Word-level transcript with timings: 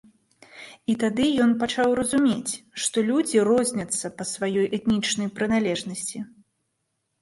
І 0.93 0.95
тады 1.03 1.27
ён 1.45 1.53
пачаў 1.65 1.89
разумець, 2.01 2.53
што 2.87 2.97
людзі 3.13 3.47
розняцца 3.51 4.15
па 4.19 4.31
сваёй 4.35 4.67
этнічнай 4.75 5.35
прыналежнасці. 5.41 6.29